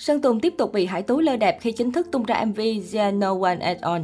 Sơn 0.00 0.20
Tùng 0.20 0.40
tiếp 0.40 0.54
tục 0.58 0.72
bị 0.72 0.86
Hải 0.86 1.02
Tú 1.02 1.20
lơ 1.20 1.36
đẹp 1.36 1.58
khi 1.60 1.72
chính 1.72 1.92
thức 1.92 2.08
tung 2.12 2.24
ra 2.24 2.44
MV 2.44 2.60
There 2.92 3.12
No 3.12 3.34
One 3.42 3.56
At 3.56 3.80
All. 3.80 4.02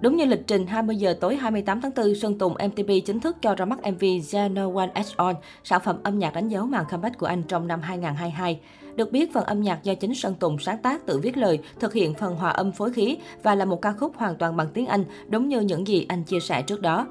Đúng 0.00 0.16
như 0.16 0.24
lịch 0.24 0.46
trình 0.46 0.66
20 0.66 0.96
giờ 0.96 1.14
tối 1.20 1.36
28 1.36 1.80
tháng 1.80 1.92
4, 1.96 2.14
Sơn 2.14 2.38
Tùng 2.38 2.52
MTP 2.52 2.88
chính 3.06 3.20
thức 3.20 3.36
cho 3.42 3.54
ra 3.54 3.64
mắt 3.64 3.78
MV 3.92 4.04
There 4.32 4.48
No 4.48 4.70
One 4.74 4.90
At 4.94 5.06
All, 5.16 5.36
sản 5.64 5.80
phẩm 5.84 5.98
âm 6.02 6.18
nhạc 6.18 6.34
đánh 6.34 6.48
dấu 6.48 6.66
màn 6.66 6.84
comeback 6.90 7.18
của 7.18 7.26
anh 7.26 7.42
trong 7.42 7.66
năm 7.66 7.80
2022. 7.80 8.60
Được 8.96 9.12
biết, 9.12 9.32
phần 9.32 9.44
âm 9.44 9.60
nhạc 9.60 9.82
do 9.82 9.94
chính 9.94 10.14
Sơn 10.14 10.34
Tùng 10.34 10.58
sáng 10.58 10.82
tác 10.82 11.06
tự 11.06 11.18
viết 11.18 11.36
lời, 11.36 11.58
thực 11.80 11.92
hiện 11.92 12.14
phần 12.14 12.36
hòa 12.36 12.50
âm 12.50 12.72
phối 12.72 12.92
khí 12.92 13.16
và 13.42 13.54
là 13.54 13.64
một 13.64 13.82
ca 13.82 13.92
khúc 13.92 14.16
hoàn 14.16 14.36
toàn 14.36 14.56
bằng 14.56 14.68
tiếng 14.74 14.86
Anh, 14.86 15.04
đúng 15.28 15.48
như 15.48 15.60
những 15.60 15.86
gì 15.86 16.06
anh 16.08 16.24
chia 16.24 16.40
sẻ 16.40 16.62
trước 16.62 16.80
đó. 16.80 17.06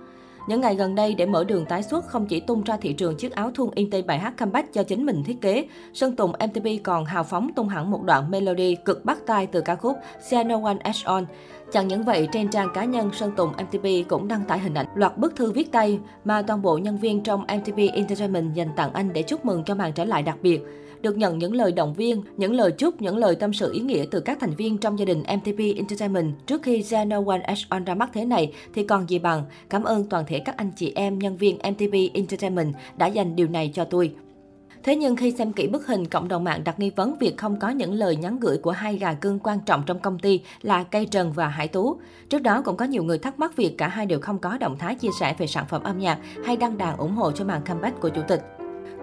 Những 0.48 0.62
ngày 0.62 0.76
gần 0.76 0.96
đây, 0.96 1.16
để 1.16 1.26
mở 1.26 1.44
đường 1.44 1.66
tái 1.66 1.84
xuất, 1.84 2.06
không 2.08 2.26
chỉ 2.26 2.40
tung 2.40 2.64
ra 2.64 2.78
thị 2.78 2.94
trường 2.94 3.18
chiếc 3.18 3.32
áo 3.32 3.52
thun 3.54 3.70
in 3.76 3.90
tây 3.90 4.02
bài 4.02 4.20
hát 4.20 4.34
comeback 4.38 4.74
do 4.74 4.84
chính 4.84 5.06
mình 5.06 5.24
thiết 5.24 5.42
kế, 5.42 5.68
Sơn 5.94 6.16
Tùng 6.16 6.32
MTP 6.32 6.84
còn 6.84 7.06
hào 7.06 7.24
phóng 7.24 7.54
tung 7.56 7.70
hẳn 7.70 7.92
một 7.92 8.04
đoạn 8.04 8.32
melody 8.32 8.76
cực 8.76 9.06
bắt 9.06 9.18
tai 9.26 9.48
từ 9.48 9.62
ca 9.62 9.76
khúc 9.76 9.98
See 10.30 10.44
No 10.44 10.60
One 10.64 10.78
Ash 10.84 11.06
On. 11.06 11.26
Chẳng 11.72 11.88
những 11.88 12.04
vậy, 12.04 12.28
trên 12.32 12.50
trang 12.50 12.70
cá 12.74 12.86
nhân, 12.86 13.10
Sơn 13.14 13.32
Tùng 13.38 13.52
MTP 13.52 14.10
cũng 14.10 14.28
đăng 14.28 14.44
tải 14.48 14.60
hình 14.60 14.74
ảnh 14.74 14.86
loạt 14.96 15.18
bức 15.18 15.36
thư 15.36 15.52
viết 15.52 15.72
tay 15.72 16.00
mà 16.24 16.42
toàn 16.42 16.62
bộ 16.62 16.78
nhân 16.78 16.98
viên 16.98 17.24
trong 17.24 17.42
MTP 17.42 17.78
Entertainment 17.94 18.54
dành 18.54 18.70
tặng 18.76 18.94
anh 18.94 19.14
để 19.14 19.22
chúc 19.22 19.46
mừng 19.46 19.64
cho 19.64 19.76
màn 19.76 19.94
trở 19.94 20.06
lại 20.06 20.24
đặc 20.24 20.38
biệt 20.42 20.62
được 21.02 21.18
nhận 21.18 21.38
những 21.38 21.56
lời 21.56 21.72
động 21.72 21.94
viên, 21.94 22.24
những 22.38 22.54
lời 22.54 22.72
chúc, 22.72 23.02
những 23.02 23.18
lời 23.18 23.36
tâm 23.36 23.54
sự 23.54 23.74
ý 23.74 23.80
nghĩa 23.80 24.06
từ 24.12 24.20
các 24.20 24.38
thành 24.40 24.56
viên 24.56 24.78
trong 24.78 25.00
gia 25.00 25.06
đình 25.06 25.20
MTP 25.20 25.60
Entertainment 25.76 26.34
trước 26.48 26.64
khi 26.64 26.82
Zeno 26.82 27.08
No 27.08 27.32
One 27.32 27.42
Else 27.44 27.66
On 27.70 27.84
ra 27.84 27.96
mắt 27.96 28.10
thế 28.14 28.26
này 28.26 28.54
thì 28.74 28.84
còn 28.84 29.10
gì 29.10 29.20
bằng. 29.20 29.44
Cảm 29.70 29.84
ơn 29.84 30.10
toàn 30.10 30.26
thể 30.28 30.40
các 30.40 30.58
anh 30.58 30.72
chị 30.76 30.92
em, 30.96 31.20
nhân 31.20 31.38
viên 31.38 31.58
MTP 31.58 32.14
Entertainment 32.14 32.74
đã 32.98 33.08
dành 33.08 33.36
điều 33.36 33.48
này 33.48 33.72
cho 33.74 33.86
tôi. 33.86 34.14
Thế 34.84 34.96
nhưng 34.96 35.16
khi 35.16 35.32
xem 35.32 35.54
kỹ 35.54 35.68
bức 35.68 35.88
hình, 35.88 36.06
cộng 36.06 36.28
đồng 36.28 36.44
mạng 36.44 36.64
đặt 36.64 36.80
nghi 36.80 36.90
vấn 36.90 37.16
việc 37.20 37.38
không 37.38 37.60
có 37.60 37.70
những 37.70 37.94
lời 37.94 38.16
nhắn 38.16 38.40
gửi 38.40 38.58
của 38.58 38.72
hai 38.72 38.98
gà 38.98 39.14
cưng 39.14 39.40
quan 39.40 39.60
trọng 39.66 39.84
trong 39.86 40.00
công 40.00 40.20
ty 40.20 40.42
là 40.62 40.84
Cây 40.84 41.06
Trần 41.06 41.32
và 41.32 41.48
Hải 41.48 41.68
Tú. 41.68 41.98
Trước 42.30 42.42
đó 42.42 42.62
cũng 42.66 42.78
có 42.78 42.86
nhiều 42.86 43.04
người 43.04 43.18
thắc 43.18 43.40
mắc 43.40 43.56
việc 43.56 43.78
cả 43.78 43.88
hai 43.88 44.06
đều 44.06 44.20
không 44.20 44.40
có 44.40 44.58
động 44.58 44.78
thái 44.78 44.96
chia 44.96 45.10
sẻ 45.20 45.36
về 45.38 45.48
sản 45.48 45.66
phẩm 45.70 45.84
âm 45.84 46.00
nhạc 46.00 46.20
hay 46.46 46.58
đăng 46.58 46.78
đàn 46.78 46.98
ủng 46.98 47.16
hộ 47.16 47.32
cho 47.32 47.46
màn 47.46 47.62
comeback 47.68 48.00
của 48.02 48.10
chủ 48.10 48.22
tịch. 48.28 48.42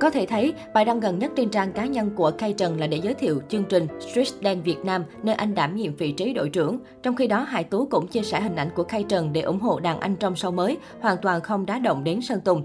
Có 0.01 0.11
thể 0.11 0.27
thấy, 0.27 0.55
bài 0.75 0.85
đăng 0.85 1.01
gần 1.01 1.19
nhất 1.19 1.33
trên 1.37 1.51
trang 1.51 1.73
cá 1.73 1.87
nhân 1.87 2.11
của 2.17 2.31
Kay 2.39 2.53
Trần 2.53 2.81
là 2.81 2.87
để 2.87 2.97
giới 2.97 3.15
thiệu 3.15 3.41
chương 3.49 3.65
trình 3.65 3.87
Street 4.01 4.29
Dance 4.43 4.63
Việt 4.65 4.79
Nam, 4.85 5.05
nơi 5.23 5.35
anh 5.35 5.55
đảm 5.55 5.77
nhiệm 5.77 5.95
vị 5.95 6.13
trí 6.13 6.33
đội 6.33 6.49
trưởng. 6.49 6.79
Trong 7.03 7.17
khi 7.17 7.27
đó, 7.27 7.41
Hải 7.41 7.65
Tú 7.65 7.87
cũng 7.91 8.07
chia 8.07 8.23
sẻ 8.23 8.41
hình 8.41 8.57
ảnh 8.57 8.71
của 8.75 8.85
Kay 8.85 9.05
Trần 9.09 9.33
để 9.33 9.41
ủng 9.41 9.61
hộ 9.61 9.81
đàn 9.81 10.01
anh 10.01 10.17
trong 10.17 10.35
show 10.35 10.53
mới, 10.53 10.77
hoàn 11.01 11.17
toàn 11.23 11.41
không 11.41 11.67
đá 11.67 11.79
động 11.79 12.05
đến 12.05 12.21
Sơn 12.21 12.41
Tùng. 12.41 12.63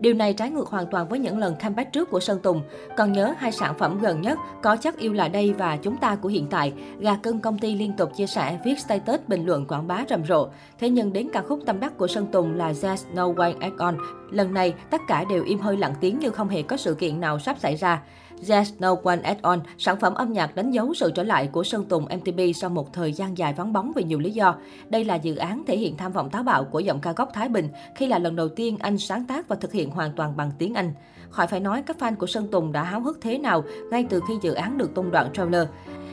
Điều 0.00 0.14
này 0.14 0.32
trái 0.32 0.50
ngược 0.50 0.68
hoàn 0.68 0.86
toàn 0.90 1.08
với 1.08 1.18
những 1.18 1.38
lần 1.38 1.54
comeback 1.62 1.92
trước 1.92 2.10
của 2.10 2.20
Sơn 2.20 2.40
Tùng. 2.42 2.62
Còn 2.96 3.12
nhớ 3.12 3.34
hai 3.38 3.52
sản 3.52 3.74
phẩm 3.78 3.98
gần 3.98 4.20
nhất 4.20 4.38
có 4.62 4.76
chắc 4.76 4.98
yêu 4.98 5.12
là 5.12 5.28
đây 5.28 5.52
và 5.52 5.76
chúng 5.76 5.96
ta 5.96 6.16
của 6.16 6.28
hiện 6.28 6.46
tại, 6.50 6.72
gà 6.98 7.16
cưng 7.16 7.40
công 7.40 7.58
ty 7.58 7.74
liên 7.74 7.92
tục 7.92 8.10
chia 8.16 8.26
sẻ 8.26 8.58
viết 8.64 8.80
status 8.80 9.20
bình 9.28 9.46
luận 9.46 9.66
quảng 9.66 9.86
bá 9.86 10.04
rầm 10.08 10.24
rộ. 10.24 10.48
Thế 10.78 10.90
nhưng 10.90 11.12
đến 11.12 11.28
ca 11.32 11.42
khúc 11.42 11.60
tâm 11.66 11.80
đắc 11.80 11.98
của 11.98 12.06
Sơn 12.06 12.26
Tùng 12.32 12.54
là 12.54 12.72
There's 12.72 13.14
No 13.14 13.28
One 13.36 13.54
At 13.60 13.72
On. 13.78 13.98
Lần 14.30 14.54
này, 14.54 14.74
tất 14.90 15.00
cả 15.08 15.24
đều 15.30 15.44
im 15.44 15.58
hơi 15.58 15.76
lặng 15.76 15.94
tiếng 16.00 16.18
như 16.18 16.30
không 16.30 16.48
hề 16.48 16.62
có 16.62 16.76
sự 16.76 16.94
kiện 16.94 17.20
nào 17.20 17.38
sắp 17.38 17.58
xảy 17.58 17.76
ra. 17.76 18.02
There's 18.42 18.72
No 18.78 18.96
One 19.04 19.20
At 19.22 19.42
On, 19.42 19.60
sản 19.78 20.00
phẩm 20.00 20.14
âm 20.14 20.32
nhạc 20.32 20.56
đánh 20.56 20.70
dấu 20.70 20.94
sự 20.94 21.12
trở 21.14 21.22
lại 21.22 21.48
của 21.52 21.64
Sơn 21.64 21.84
Tùng 21.84 22.04
MTP 22.04 22.40
sau 22.54 22.70
một 22.70 22.92
thời 22.92 23.12
gian 23.12 23.38
dài 23.38 23.52
vắng 23.52 23.72
bóng 23.72 23.92
vì 23.96 24.04
nhiều 24.04 24.18
lý 24.18 24.30
do. 24.30 24.56
Đây 24.88 25.04
là 25.04 25.14
dự 25.14 25.36
án 25.36 25.62
thể 25.66 25.76
hiện 25.76 25.96
tham 25.96 26.12
vọng 26.12 26.30
táo 26.30 26.42
bạo 26.42 26.64
của 26.64 26.80
giọng 26.80 27.00
ca 27.00 27.12
gốc 27.12 27.30
Thái 27.34 27.48
Bình 27.48 27.68
khi 27.94 28.06
là 28.06 28.18
lần 28.18 28.36
đầu 28.36 28.48
tiên 28.48 28.76
anh 28.80 28.98
sáng 28.98 29.24
tác 29.24 29.48
và 29.48 29.56
thực 29.56 29.72
hiện 29.72 29.85
hoàn 29.90 30.12
toàn 30.12 30.36
bằng 30.36 30.50
tiếng 30.58 30.74
Anh. 30.74 30.92
Khỏi 31.30 31.46
phải 31.46 31.60
nói 31.60 31.82
các 31.82 31.96
fan 31.98 32.16
của 32.16 32.26
Sơn 32.26 32.48
Tùng 32.50 32.72
đã 32.72 32.82
háo 32.82 33.00
hức 33.00 33.18
thế 33.20 33.38
nào 33.38 33.64
ngay 33.90 34.06
từ 34.10 34.20
khi 34.28 34.34
dự 34.42 34.54
án 34.54 34.78
được 34.78 34.94
tung 34.94 35.10
đoạn 35.10 35.32
trailer. 35.32 35.68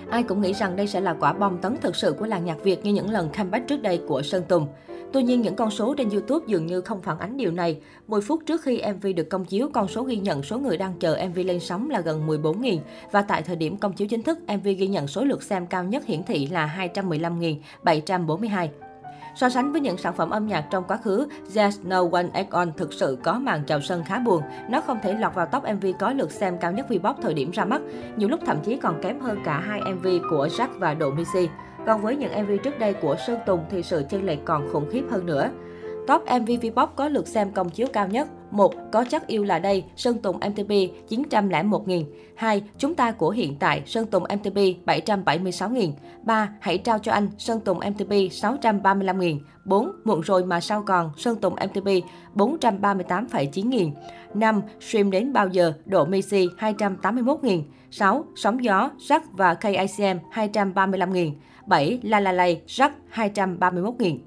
Ai 0.09 0.23
cũng 0.23 0.41
nghĩ 0.41 0.53
rằng 0.53 0.75
đây 0.75 0.87
sẽ 0.87 1.01
là 1.01 1.13
quả 1.13 1.33
bom 1.33 1.57
tấn 1.57 1.77
thực 1.81 1.95
sự 1.95 2.15
của 2.19 2.25
làng 2.25 2.45
nhạc 2.45 2.63
Việt 2.63 2.85
như 2.85 2.93
những 2.93 3.09
lần 3.09 3.29
comeback 3.37 3.67
trước 3.67 3.81
đây 3.81 4.01
của 4.07 4.21
Sơn 4.21 4.43
Tùng. 4.47 4.67
Tuy 5.13 5.23
nhiên, 5.23 5.41
những 5.41 5.55
con 5.55 5.71
số 5.71 5.95
trên 5.97 6.09
YouTube 6.09 6.45
dường 6.47 6.65
như 6.65 6.81
không 6.81 7.01
phản 7.01 7.19
ánh 7.19 7.37
điều 7.37 7.51
này. 7.51 7.79
10 8.07 8.21
phút 8.21 8.41
trước 8.45 8.61
khi 8.61 8.81
MV 8.93 9.07
được 9.15 9.29
công 9.29 9.45
chiếu, 9.45 9.69
con 9.73 9.87
số 9.87 10.03
ghi 10.03 10.17
nhận 10.17 10.43
số 10.43 10.59
người 10.59 10.77
đang 10.77 10.93
chờ 10.99 11.17
MV 11.29 11.39
lên 11.45 11.59
sóng 11.59 11.89
là 11.89 12.01
gần 12.01 12.27
14.000 12.27 12.77
và 13.11 13.21
tại 13.21 13.41
thời 13.41 13.55
điểm 13.55 13.77
công 13.77 13.93
chiếu 13.93 14.07
chính 14.07 14.23
thức, 14.23 14.39
MV 14.47 14.63
ghi 14.63 14.87
nhận 14.87 15.07
số 15.07 15.23
lượt 15.23 15.43
xem 15.43 15.67
cao 15.67 15.83
nhất 15.83 16.05
hiển 16.05 16.23
thị 16.23 16.47
là 16.47 16.89
215.742. 16.93 18.67
So 19.35 19.49
sánh 19.49 19.71
với 19.71 19.81
những 19.81 19.97
sản 19.97 20.13
phẩm 20.13 20.29
âm 20.29 20.47
nhạc 20.47 20.65
trong 20.71 20.83
quá 20.87 20.97
khứ, 20.97 21.27
There's 21.53 21.87
No 21.87 22.03
One 22.11 22.27
At 22.33 22.49
On 22.49 22.71
thực 22.77 22.93
sự 22.93 23.17
có 23.23 23.39
màn 23.39 23.63
chào 23.67 23.81
sân 23.81 24.03
khá 24.03 24.19
buồn. 24.19 24.43
Nó 24.69 24.81
không 24.81 24.99
thể 25.03 25.13
lọt 25.13 25.35
vào 25.35 25.45
top 25.45 25.63
MV 25.63 25.85
có 25.99 26.13
lượt 26.13 26.31
xem 26.31 26.57
cao 26.57 26.71
nhất 26.71 26.85
Vbox 26.89 27.15
thời 27.21 27.33
điểm 27.33 27.51
ra 27.51 27.65
mắt, 27.65 27.81
nhiều 28.15 28.29
lúc 28.29 28.39
thậm 28.45 28.57
chí 28.63 28.75
còn 28.75 29.01
kém 29.01 29.19
hơn 29.19 29.39
cả 29.45 29.59
hai 29.59 29.81
MV 29.93 30.07
của 30.29 30.47
Jack 30.47 30.67
và 30.79 30.93
Độ 30.93 31.11
Missy. 31.11 31.49
Còn 31.85 32.01
với 32.01 32.15
những 32.15 32.43
MV 32.43 32.51
trước 32.63 32.79
đây 32.79 32.93
của 32.93 33.15
Sơn 33.27 33.39
Tùng 33.45 33.65
thì 33.69 33.83
sự 33.83 34.03
chênh 34.09 34.25
lệch 34.25 34.45
còn 34.45 34.69
khủng 34.73 34.89
khiếp 34.91 35.03
hơn 35.11 35.25
nữa. 35.25 35.49
Top 36.07 36.21
MV 36.21 36.51
Vbox 36.61 36.89
có 36.95 37.07
lượt 37.07 37.27
xem 37.27 37.51
công 37.51 37.69
chiếu 37.69 37.87
cao 37.93 38.07
nhất. 38.07 38.27
1. 38.53 38.73
Có 38.91 39.05
chắc 39.09 39.27
yêu 39.27 39.43
là 39.43 39.59
đây, 39.59 39.83
Sơn 39.95 40.17
Tùng 40.17 40.35
MTP 40.35 40.69
901.000. 41.09 42.03
2. 42.35 42.63
Chúng 42.77 42.95
ta 42.95 43.11
của 43.11 43.29
hiện 43.29 43.55
tại, 43.59 43.83
Sơn 43.85 44.05
Tùng 44.05 44.23
MTP 44.23 44.57
776.000. 44.85 45.91
3. 46.23 46.49
Hãy 46.59 46.77
trao 46.77 46.99
cho 46.99 47.11
anh, 47.11 47.29
Sơn 47.37 47.59
Tùng 47.59 47.77
MTP 47.77 48.11
635.000. 48.11 49.39
4. 49.65 49.91
Muộn 50.03 50.21
rồi 50.21 50.45
mà 50.45 50.61
sao 50.61 50.83
còn, 50.87 51.11
Sơn 51.17 51.35
Tùng 51.35 51.53
MTP 51.53 51.87
438,9 52.35 53.69
nghìn. 53.69 53.93
5. 54.33 54.61
Stream 54.79 55.11
đến 55.11 55.33
bao 55.33 55.47
giờ, 55.47 55.73
Độ 55.85 56.05
Messi 56.05 56.47
281.000 56.59 57.61
6. 57.91 58.25
Sóng 58.35 58.63
gió, 58.63 58.89
Jack 58.97 59.21
và 59.31 59.53
KICM 59.53 60.17
235.000 60.33 61.31
7. 61.65 61.99
La 62.03 62.19
La 62.19 62.31
Lay, 62.31 62.61
Jack 62.67 62.89
231.000 63.13 64.17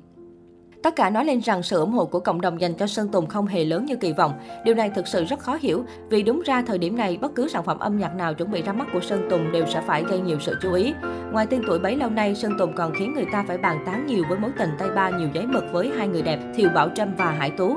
Tất 0.87 0.97
cả 0.97 1.11
nói 1.11 1.25
lên 1.25 1.41
rằng 1.41 1.63
sự 1.63 1.81
ủng 1.81 1.91
hộ 1.91 2.07
của 2.07 2.21
cộng 2.21 2.41
đồng 2.41 2.61
dành 2.61 2.75
cho 2.75 2.87
Sơn 2.87 3.09
Tùng 3.09 3.27
không 3.27 3.47
hề 3.47 3.65
lớn 3.65 3.85
như 3.85 3.97
kỳ 3.97 4.13
vọng. 4.13 4.33
Điều 4.65 4.75
này 4.75 4.91
thực 4.91 5.07
sự 5.07 5.25
rất 5.25 5.41
khó 5.41 5.59
hiểu, 5.61 5.85
vì 6.09 6.23
đúng 6.23 6.43
ra 6.47 6.63
thời 6.63 6.79
điểm 6.79 6.97
này, 6.97 7.19
bất 7.21 7.35
cứ 7.35 7.49
sản 7.49 7.65
phẩm 7.65 7.79
âm 7.79 7.99
nhạc 7.99 8.15
nào 8.15 8.35
chuẩn 8.35 8.51
bị 8.51 8.63
ra 8.63 8.73
mắt 8.73 8.87
của 8.93 9.01
Sơn 9.01 9.27
Tùng 9.31 9.53
đều 9.53 9.67
sẽ 9.67 9.81
phải 9.81 10.05
gây 10.09 10.21
nhiều 10.21 10.39
sự 10.41 10.57
chú 10.63 10.73
ý. 10.73 10.95
Ngoài 11.33 11.47
tên 11.51 11.63
tuổi 11.67 11.79
bấy 11.79 11.97
lâu 11.97 12.11
nay, 12.11 12.35
Sơn 12.35 12.53
Tùng 12.59 12.73
còn 12.77 12.93
khiến 12.99 13.15
người 13.15 13.27
ta 13.33 13.45
phải 13.49 13.59
bàn 13.59 13.83
tán 13.87 14.07
nhiều 14.07 14.25
với 14.29 14.39
mối 14.39 14.51
tình 14.59 14.71
tay 14.79 14.89
ba 14.91 15.11
nhiều 15.11 15.29
giấy 15.35 15.47
mực 15.47 15.65
với 15.73 15.93
hai 15.97 16.09
người 16.09 16.23
đẹp 16.23 16.39
Thiều 16.57 16.69
Bảo 16.75 16.89
Trâm 16.95 17.15
và 17.17 17.31
Hải 17.31 17.51
Tú. 17.51 17.77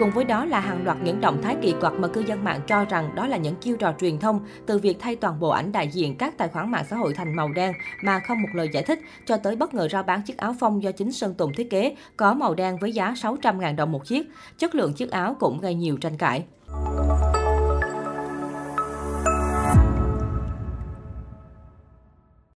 Cùng 0.00 0.10
với 0.10 0.24
đó 0.24 0.44
là 0.44 0.60
hàng 0.60 0.84
loạt 0.84 0.96
những 1.02 1.20
động 1.20 1.42
thái 1.42 1.56
kỳ 1.62 1.74
quặc 1.80 1.92
mà 1.92 2.08
cư 2.08 2.20
dân 2.20 2.44
mạng 2.44 2.60
cho 2.66 2.84
rằng 2.84 3.14
đó 3.14 3.26
là 3.26 3.36
những 3.36 3.54
chiêu 3.56 3.76
trò 3.76 3.94
truyền 4.00 4.18
thông 4.18 4.40
từ 4.66 4.78
việc 4.78 4.96
thay 5.00 5.16
toàn 5.16 5.40
bộ 5.40 5.48
ảnh 5.48 5.72
đại 5.72 5.88
diện 5.88 6.16
các 6.16 6.38
tài 6.38 6.48
khoản 6.48 6.70
mạng 6.70 6.84
xã 6.90 6.96
hội 6.96 7.14
thành 7.14 7.36
màu 7.36 7.48
đen 7.52 7.72
mà 8.02 8.20
không 8.20 8.42
một 8.42 8.48
lời 8.52 8.68
giải 8.72 8.82
thích, 8.82 9.00
cho 9.26 9.36
tới 9.36 9.56
bất 9.56 9.74
ngờ 9.74 9.88
rao 9.88 10.02
bán 10.02 10.22
chiếc 10.22 10.36
áo 10.36 10.54
phông 10.60 10.82
do 10.82 10.92
chính 10.92 11.12
Sơn 11.12 11.34
Tùng 11.34 11.52
thiết 11.52 11.70
kế, 11.70 11.96
có 12.16 12.34
màu 12.34 12.54
đen 12.54 12.78
với 12.80 12.92
giá 12.92 13.12
600.000 13.12 13.76
đồng 13.76 13.92
một 13.92 14.06
chiếc. 14.06 14.26
Chất 14.58 14.74
lượng 14.74 14.92
chiếc 14.92 15.10
áo 15.10 15.36
cũng 15.40 15.60
gây 15.60 15.74
nhiều 15.74 15.96
tranh 15.96 16.16
cãi. 16.16 16.44